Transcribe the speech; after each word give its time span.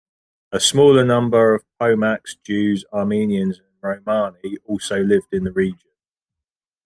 A 0.51 0.59
smaller 0.59 1.05
number 1.05 1.53
of 1.53 1.63
Pomaks, 1.79 2.35
Jews, 2.43 2.83
Armenians 2.91 3.59
and 3.59 3.67
Romani 3.83 4.57
also 4.65 4.97
lived 4.99 5.31
in 5.31 5.43
the 5.43 5.51
region. 5.51 5.91